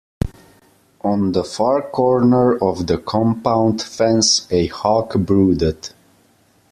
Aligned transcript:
On 1.01 1.31
the 1.31 1.43
far 1.43 1.83
corner 1.91 2.57
of 2.57 2.87
the 2.87 2.97
compound 2.97 3.83
fence 3.83 4.47
a 4.49 4.65
hawk 4.65 5.13
brooded. 5.13 5.89